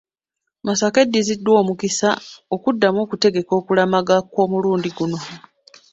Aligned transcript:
Masaka 0.65 0.97
eddiziddwa 1.05 1.53
omukisa 1.61 2.09
okuddamu 2.55 2.99
okutegeka 3.05 3.53
okulamaga 3.59 4.15
kw’omulundi 4.31 4.89
guno. 4.97 5.19